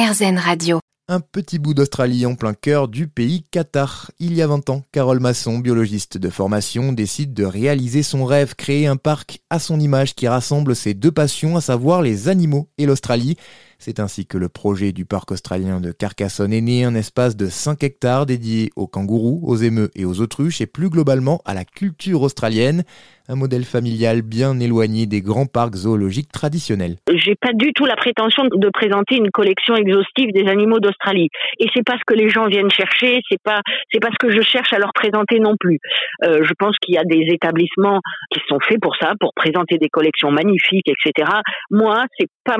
Radio. 0.00 0.78
Un 1.08 1.18
petit 1.18 1.58
bout 1.58 1.74
d'Australie 1.74 2.24
en 2.24 2.36
plein 2.36 2.54
cœur 2.54 2.86
du 2.86 3.08
pays 3.08 3.42
Qatar. 3.50 4.12
Il 4.20 4.32
y 4.32 4.42
a 4.42 4.46
20 4.46 4.70
ans, 4.70 4.84
Carole 4.92 5.18
Masson, 5.18 5.58
biologiste 5.58 6.18
de 6.18 6.30
formation, 6.30 6.92
décide 6.92 7.34
de 7.34 7.44
réaliser 7.44 8.04
son 8.04 8.24
rêve, 8.24 8.54
créer 8.54 8.86
un 8.86 8.96
parc 8.96 9.40
à 9.50 9.58
son 9.58 9.80
image 9.80 10.14
qui 10.14 10.28
rassemble 10.28 10.76
ses 10.76 10.94
deux 10.94 11.10
passions, 11.10 11.56
à 11.56 11.60
savoir 11.60 12.00
les 12.00 12.28
animaux 12.28 12.68
et 12.78 12.86
l'Australie. 12.86 13.36
C'est 13.80 14.00
ainsi 14.00 14.26
que 14.26 14.38
le 14.38 14.48
projet 14.48 14.90
du 14.90 15.04
parc 15.04 15.30
australien 15.30 15.80
de 15.80 15.92
Carcassonne 15.92 16.52
est 16.52 16.60
né, 16.60 16.84
un 16.84 16.96
espace 16.96 17.36
de 17.36 17.46
5 17.46 17.84
hectares 17.84 18.26
dédié 18.26 18.70
aux 18.74 18.88
kangourous, 18.88 19.40
aux 19.44 19.54
émeux 19.54 19.90
et 19.94 20.04
aux 20.04 20.20
autruches 20.20 20.60
et 20.60 20.66
plus 20.66 20.90
globalement 20.90 21.40
à 21.44 21.54
la 21.54 21.64
culture 21.64 22.22
australienne 22.22 22.82
un 23.28 23.36
modèle 23.36 23.64
familial 23.64 24.22
bien 24.22 24.58
éloigné 24.58 25.06
des 25.06 25.20
grands 25.20 25.46
parcs 25.46 25.76
zoologiques 25.76 26.32
traditionnels. 26.32 26.96
J'ai 27.12 27.34
pas 27.34 27.52
du 27.52 27.72
tout 27.74 27.84
la 27.84 27.96
prétention 27.96 28.44
de 28.44 28.70
présenter 28.70 29.16
une 29.16 29.30
collection 29.30 29.76
exhaustive 29.76 30.32
des 30.32 30.48
animaux 30.48 30.80
d'Australie. 30.80 31.28
Et 31.58 31.66
c'est 31.74 31.84
pas 31.84 31.96
ce 31.98 32.04
que 32.06 32.14
les 32.14 32.30
gens 32.30 32.46
viennent 32.46 32.70
chercher, 32.70 33.20
c'est 33.30 33.40
pas 33.42 33.60
c'est 33.92 34.00
pas 34.00 34.08
ce 34.10 34.26
que 34.26 34.34
je 34.34 34.40
cherche 34.40 34.72
à 34.72 34.78
leur 34.78 34.92
présenter 34.94 35.40
non 35.40 35.54
plus. 35.60 35.78
Euh, 36.24 36.42
je 36.42 36.52
pense 36.58 36.76
qu'il 36.80 36.94
y 36.94 36.98
a 36.98 37.04
des 37.04 37.24
établissements 37.28 38.00
qui 38.32 38.40
sont 38.48 38.58
faits 38.60 38.80
pour 38.80 38.96
ça, 38.96 39.12
pour 39.20 39.32
présenter 39.34 39.76
des 39.76 39.88
collections 39.88 40.30
magnifiques, 40.30 40.88
etc. 40.88 41.30
Moi, 41.70 42.04
c'est 42.18 42.28
pas 42.44 42.56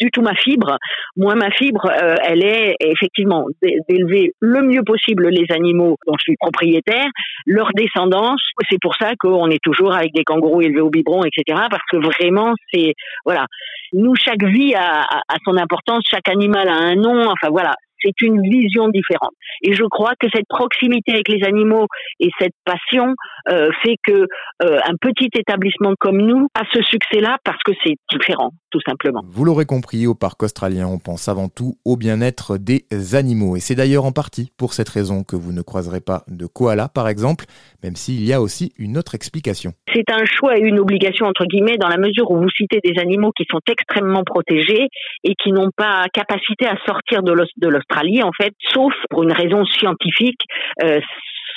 du 0.00 0.10
tout 0.10 0.22
ma 0.22 0.34
fibre. 0.34 0.78
Moi, 1.16 1.34
ma 1.34 1.50
fibre, 1.50 1.86
euh, 1.86 2.14
elle 2.24 2.44
est 2.44 2.76
effectivement 2.80 3.46
d'élever 3.62 4.32
le 4.40 4.62
mieux 4.62 4.82
possible 4.82 5.28
les 5.28 5.46
animaux 5.50 5.98
dont 6.06 6.14
je 6.18 6.22
suis 6.22 6.36
propriétaire, 6.36 7.08
leur 7.46 7.70
descendance. 7.74 8.42
C'est 8.70 8.80
pour 8.80 8.94
ça 8.96 9.12
qu'on 9.18 9.50
est 9.50 9.62
toujours 9.62 9.94
avec 9.94 10.14
des 10.14 10.24
kangourous 10.24 10.62
élevés 10.62 10.80
au 10.80 10.90
biberon, 10.90 11.22
etc. 11.24 11.62
Parce 11.70 11.84
que 11.90 11.98
vraiment, 11.98 12.54
c'est 12.72 12.94
voilà. 13.24 13.46
Nous, 13.92 14.14
chaque 14.14 14.44
vie 14.44 14.74
a, 14.74 15.02
a, 15.02 15.36
son 15.44 15.56
importance, 15.56 16.04
chaque 16.08 16.28
animal 16.28 16.68
a 16.68 16.74
un 16.74 16.94
nom. 16.94 17.28
Enfin 17.28 17.48
voilà, 17.50 17.74
c'est 18.02 18.20
une 18.22 18.40
vision 18.42 18.88
différente. 18.88 19.32
Et 19.62 19.72
je 19.72 19.84
crois 19.84 20.12
que 20.18 20.26
cette 20.32 20.46
proximité 20.48 21.12
avec 21.12 21.28
les 21.28 21.44
animaux 21.44 21.86
et 22.18 22.30
cette 22.38 22.54
passion 22.64 23.14
euh, 23.50 23.70
fait 23.82 23.96
que 24.06 24.26
euh, 24.62 24.78
un 24.84 24.96
petit 25.00 25.30
établissement 25.34 25.94
comme 25.98 26.18
nous 26.18 26.48
a 26.54 26.62
ce 26.72 26.82
succès-là 26.82 27.38
parce 27.44 27.62
que 27.64 27.72
c'est 27.84 27.96
différent, 28.12 28.50
tout 28.70 28.80
simplement. 28.86 29.22
Vous 29.28 29.44
l'aurez 29.44 29.66
compris, 29.66 30.06
au 30.06 30.14
parc 30.14 30.42
australien, 30.42 30.86
on 30.86 30.98
pense 30.98 31.28
avant 31.28 31.48
tout 31.48 31.74
au 31.84 31.96
bien-être 31.96 32.58
des 32.58 32.84
animaux. 33.14 33.56
Et 33.56 33.60
c'est 33.60 33.74
d'ailleurs 33.74 34.04
en 34.04 34.12
partie 34.12 34.52
pour 34.58 34.72
cette 34.72 34.88
raison 34.88 35.24
que 35.24 35.36
vous 35.36 35.52
ne 35.52 35.62
croiserez 35.62 36.00
pas 36.00 36.22
de 36.28 36.46
koala, 36.46 36.88
par 36.88 37.08
exemple, 37.08 37.44
même 37.82 37.96
s'il 37.96 38.24
y 38.24 38.32
a 38.32 38.40
aussi 38.40 38.72
une 38.78 38.98
autre 38.98 39.14
explication. 39.14 39.72
C'est 39.94 40.10
un 40.10 40.24
choix 40.24 40.56
et 40.56 40.60
une 40.60 40.78
obligation, 40.78 41.26
entre 41.26 41.44
guillemets, 41.44 41.76
dans 41.78 41.88
la 41.88 41.98
mesure 41.98 42.30
où 42.30 42.38
vous 42.38 42.50
citez 42.50 42.80
des 42.82 43.00
animaux 43.00 43.32
qui 43.36 43.44
sont 43.50 43.60
extrêmement 43.68 44.22
protégés 44.24 44.88
et 45.24 45.34
qui 45.42 45.52
n'ont 45.52 45.70
pas 45.76 46.04
capacité 46.12 46.66
à 46.66 46.76
sortir 46.86 47.22
de 47.22 47.32
l'Australie, 47.32 47.89
en 48.22 48.32
fait, 48.32 48.52
sauf 48.72 48.94
pour 49.10 49.22
une 49.22 49.32
raison 49.32 49.64
scientifique. 49.64 50.40
Euh, 50.82 51.00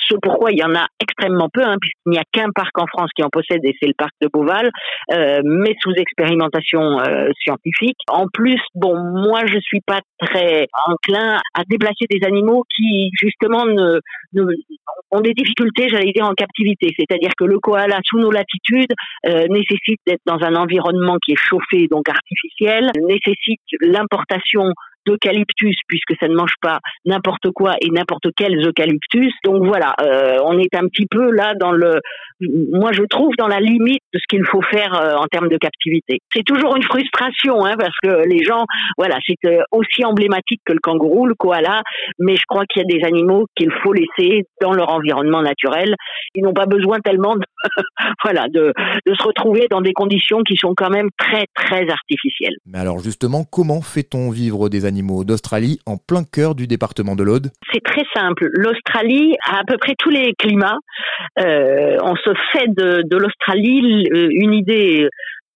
ce 0.08 0.16
pourquoi 0.22 0.52
il 0.52 0.58
y 0.58 0.64
en 0.64 0.74
a 0.74 0.86
extrêmement 1.00 1.48
peu, 1.52 1.62
hein, 1.62 1.76
puisqu'il 1.80 2.10
n'y 2.10 2.18
a 2.18 2.24
qu'un 2.32 2.50
parc 2.54 2.78
en 2.78 2.86
France 2.86 3.10
qui 3.16 3.22
en 3.22 3.30
possède, 3.30 3.64
et 3.64 3.74
c'est 3.80 3.86
le 3.86 3.94
parc 3.96 4.12
de 4.20 4.28
Beauval, 4.32 4.70
euh, 5.12 5.40
mais 5.44 5.74
sous 5.80 5.92
expérimentation 5.92 7.00
euh, 7.00 7.28
scientifique. 7.42 7.96
En 8.08 8.26
plus, 8.32 8.60
bon, 8.74 8.96
moi, 8.96 9.46
je 9.46 9.58
suis 9.60 9.80
pas 9.86 10.00
très 10.18 10.66
enclin 10.86 11.40
à 11.54 11.62
déplacer 11.68 12.06
des 12.10 12.26
animaux 12.26 12.64
qui, 12.74 13.10
justement, 13.18 13.64
ne, 13.64 14.00
ont 15.10 15.20
des 15.20 15.32
difficultés, 15.32 15.88
j'allais 15.88 16.12
dire, 16.12 16.26
en 16.26 16.34
captivité. 16.34 16.88
C'est-à-dire 16.98 17.30
que 17.38 17.44
le 17.44 17.58
koala, 17.58 18.00
sous 18.04 18.18
nos 18.18 18.30
latitudes, 18.30 18.92
euh, 19.26 19.46
nécessite 19.48 20.00
d'être 20.06 20.22
dans 20.26 20.42
un 20.42 20.54
environnement 20.54 21.16
qui 21.24 21.32
est 21.32 21.38
chauffé, 21.38 21.86
donc 21.90 22.08
artificiel, 22.08 22.90
nécessite 23.06 23.60
l'importation 23.80 24.72
d'eucalyptus 25.06 25.76
puisque 25.88 26.14
ça 26.20 26.28
ne 26.28 26.34
mange 26.34 26.54
pas 26.60 26.80
n'importe 27.04 27.50
quoi 27.54 27.74
et 27.80 27.90
n'importe 27.90 28.26
quels 28.36 28.56
eucalyptus. 28.66 29.32
Donc 29.44 29.64
voilà, 29.64 29.94
euh, 30.02 30.38
on 30.44 30.58
est 30.58 30.74
un 30.74 30.86
petit 30.88 31.06
peu 31.06 31.30
là 31.30 31.54
dans 31.54 31.72
le, 31.72 32.00
moi 32.72 32.92
je 32.92 33.02
trouve 33.04 33.32
dans 33.38 33.48
la 33.48 33.60
limite 33.60 34.02
de 34.12 34.18
ce 34.18 34.24
qu'il 34.28 34.44
faut 34.44 34.62
faire 34.62 34.94
euh, 34.94 35.16
en 35.16 35.26
termes 35.26 35.48
de 35.48 35.56
captivité. 35.56 36.20
C'est 36.32 36.44
toujours 36.44 36.76
une 36.76 36.82
frustration 36.82 37.64
hein, 37.64 37.74
parce 37.78 37.96
que 38.02 38.28
les 38.28 38.42
gens, 38.44 38.64
voilà, 38.98 39.16
c'est 39.26 39.36
euh, 39.46 39.62
aussi 39.72 40.04
emblématique 40.04 40.60
que 40.64 40.72
le 40.72 40.80
kangourou, 40.80 41.26
le 41.26 41.34
koala, 41.34 41.82
mais 42.18 42.36
je 42.36 42.44
crois 42.48 42.64
qu'il 42.66 42.82
y 42.82 42.84
a 42.84 42.98
des 42.98 43.04
animaux 43.04 43.46
qu'il 43.56 43.70
faut 43.82 43.92
laisser 43.92 44.44
dans 44.60 44.72
leur 44.72 44.90
environnement 44.90 45.42
naturel. 45.42 45.94
Ils 46.34 46.42
n'ont 46.42 46.52
pas 46.52 46.66
besoin 46.66 46.98
tellement 47.00 47.36
de, 47.36 47.44
voilà, 48.24 48.46
de, 48.48 48.72
de 49.06 49.14
se 49.14 49.22
retrouver 49.22 49.66
dans 49.70 49.80
des 49.80 49.92
conditions 49.92 50.42
qui 50.42 50.56
sont 50.56 50.74
quand 50.76 50.90
même 50.90 51.08
très 51.16 51.46
très 51.54 51.88
artificielles. 51.88 52.54
Mais 52.66 52.78
alors 52.78 52.98
justement, 52.98 53.44
comment 53.44 53.82
fait-on 53.82 54.30
vivre 54.30 54.68
des 54.68 54.84
animaux 54.84 54.93
d'Australie 55.02 55.78
en 55.86 55.96
plein 55.96 56.24
cœur 56.24 56.54
du 56.54 56.66
département 56.66 57.16
de 57.16 57.22
l'Aude 57.22 57.50
C'est 57.72 57.82
très 57.82 58.04
simple. 58.14 58.48
L'Australie 58.52 59.34
a 59.46 59.60
à 59.60 59.64
peu 59.66 59.76
près 59.78 59.94
tous 59.98 60.10
les 60.10 60.34
climats. 60.38 60.78
Euh, 61.38 61.96
on 62.02 62.16
se 62.16 62.30
fait 62.52 62.68
de, 62.68 63.02
de 63.02 63.16
l'Australie 63.16 64.08
euh, 64.12 64.28
une 64.30 64.54
idée 64.54 65.08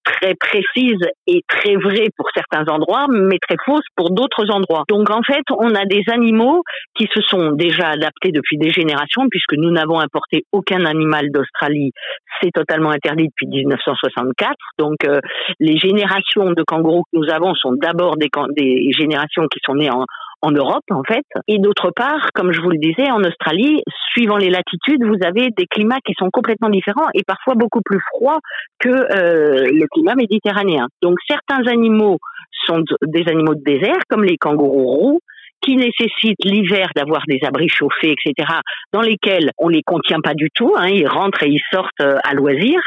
très 0.09 0.35
précise 0.35 1.01
et 1.27 1.43
très 1.47 1.77
vraie 1.77 2.09
pour 2.17 2.27
certains 2.35 2.71
endroits, 2.73 3.07
mais 3.09 3.39
très 3.39 3.57
fausse 3.65 3.85
pour 3.97 4.11
d'autres 4.11 4.51
endroits. 4.51 4.85
Donc 4.89 5.11
en 5.11 5.23
fait, 5.23 5.43
on 5.51 5.75
a 5.75 5.85
des 5.85 6.03
animaux 6.13 6.63
qui 6.95 7.09
se 7.13 7.21
sont 7.23 7.53
déjà 7.53 7.89
adaptés 7.89 8.33
depuis 8.33 8.59
des 8.59 8.71
générations, 8.71 9.29
puisque 9.31 9.55
nous 9.55 9.71
n'avons 9.71 10.01
importé 10.01 10.45
aucun 10.53 10.85
animal 10.85 11.31
d'Australie. 11.31 11.93
C'est 12.41 12.51
totalement 12.53 12.91
interdit 12.91 13.29
depuis 13.29 13.47
1964. 13.47 14.55
Donc 14.79 14.97
euh, 15.05 15.21
les 15.61 15.77
générations 15.79 16.53
de 16.53 16.63
kangourous 16.63 17.05
que 17.13 17.19
nous 17.19 17.31
avons 17.31 17.55
sont 17.55 17.73
d'abord 17.73 18.17
des, 18.17 18.29
des 18.57 18.91
générations 18.97 19.47
qui 19.51 19.61
sont 19.65 19.75
nées 19.75 19.91
en, 19.91 20.05
en 20.43 20.51
Europe 20.51 20.85
en 20.91 21.03
fait. 21.03 21.25
Et 21.47 21.59
d'autre 21.59 21.91
part, 21.95 22.29
comme 22.35 22.53
je 22.53 22.61
vous 22.61 22.71
le 22.71 22.79
disais, 22.79 23.11
en 23.11 23.23
Australie, 23.25 23.83
suivant 24.13 24.37
les 24.37 24.51
latitudes, 24.51 25.05
vous 25.05 25.19
avez 25.25 25.51
des 25.51 25.67
climats 25.67 26.01
qui 26.05 26.15
sont 26.19 26.31
complètement 26.31 26.71
différents 26.71 27.09
et 27.15 27.23
parfois 27.25 27.55
beaucoup 27.55 27.81
plus 27.85 28.01
froids 28.15 28.39
que 28.79 28.89
euh, 28.89 29.71
le 29.71 29.87
climat 29.93 30.15
méditerranéen. 30.15 30.87
Donc 31.03 31.17
certains 31.27 31.67
animaux 31.67 32.19
sont 32.67 32.83
des 33.07 33.29
animaux 33.29 33.55
de 33.55 33.63
désert, 33.63 34.01
comme 34.09 34.25
les 34.25 34.37
kangourous 34.37 34.87
roux, 34.87 35.21
qui 35.63 35.77
nécessitent 35.77 36.45
l'hiver 36.45 36.89
d'avoir 36.95 37.23
des 37.27 37.41
abris 37.45 37.69
chauffés, 37.69 38.15
etc., 38.15 38.49
dans 38.93 39.01
lesquels 39.01 39.51
on 39.59 39.69
les 39.69 39.83
contient 39.83 40.21
pas 40.21 40.35
du 40.35 40.49
tout, 40.55 40.75
hein, 40.77 40.89
ils 40.89 41.07
rentrent 41.07 41.43
et 41.43 41.49
ils 41.49 41.63
sortent 41.73 42.01
euh, 42.01 42.19
à 42.25 42.35
loisir. 42.35 42.81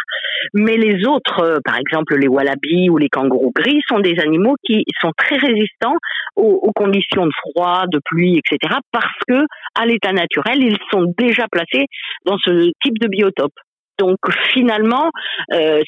Mais 0.54 0.78
les 0.78 1.06
autres, 1.06 1.42
euh, 1.42 1.58
par 1.64 1.78
exemple 1.78 2.18
les 2.18 2.28
wallabies 2.28 2.90
ou 2.90 2.98
les 2.98 3.10
kangourous 3.10 3.52
gris, 3.54 3.81
sont 3.88 4.00
des 4.00 4.20
animaux 4.20 4.56
qui 4.64 4.84
sont 5.00 5.12
très 5.18 5.38
résistants 5.38 5.98
aux, 6.36 6.60
aux 6.64 6.72
conditions 6.74 7.26
de 7.26 7.31
froid, 7.42 7.84
de 7.92 8.00
pluie, 8.06 8.40
etc., 8.40 8.76
parce 8.92 9.06
que 9.28 9.46
à 9.76 9.86
l'état 9.86 10.12
naturel, 10.12 10.62
ils 10.62 10.78
sont 10.92 11.14
déjà 11.18 11.48
placés 11.52 11.86
dans 12.26 12.38
ce 12.38 12.72
type 12.84 13.00
de 13.00 13.08
biotope. 13.08 13.54
Donc 14.00 14.18
finalement, 14.52 15.12
euh, 15.54 15.81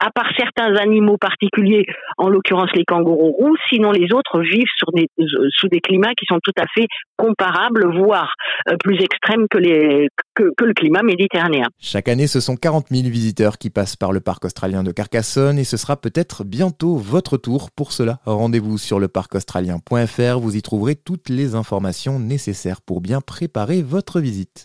à 0.00 0.10
part 0.10 0.30
certains 0.36 0.74
animaux 0.76 1.16
particuliers, 1.16 1.86
en 2.18 2.28
l'occurrence 2.28 2.70
les 2.74 2.84
kangourous 2.84 3.32
roux, 3.32 3.56
sinon 3.68 3.92
les 3.92 4.12
autres 4.12 4.40
vivent 4.40 4.64
sous 4.76 5.68
des 5.68 5.80
climats 5.80 6.14
qui 6.14 6.26
sont 6.26 6.38
tout 6.42 6.52
à 6.58 6.64
fait 6.74 6.86
comparables, 7.16 7.86
voire 7.98 8.32
euh, 8.68 8.76
plus 8.82 9.00
extrêmes 9.02 9.46
que, 9.48 9.58
le 9.58 10.74
climat 10.74 11.02
méditerranéen. 11.02 11.66
Chaque 11.80 12.08
année, 12.08 12.26
ce 12.26 12.40
sont 12.40 12.56
40 12.56 12.88
000 12.90 13.08
visiteurs 13.08 13.58
qui 13.58 13.70
passent 13.70 13.96
par 13.96 14.12
le 14.12 14.20
parc 14.20 14.44
australien 14.44 14.82
de 14.82 14.92
Carcassonne 14.92 15.58
et 15.58 15.64
ce 15.64 15.76
sera 15.76 15.96
peut-être 15.96 16.44
bientôt 16.44 16.96
votre 16.96 17.36
tour. 17.36 17.70
Pour 17.70 17.92
cela, 17.92 18.18
rendez-vous 18.26 18.78
sur 18.78 19.00
le 19.00 19.08
parcaustralien.fr, 19.08 20.38
vous 20.38 20.56
y 20.56 20.62
trouverez 20.62 20.96
toutes 20.96 21.28
les 21.28 21.54
informations 21.54 22.18
nécessaires 22.18 22.80
pour 22.82 23.00
bien 23.00 23.20
préparer 23.20 23.82
votre 23.82 24.20
visite. 24.20 24.64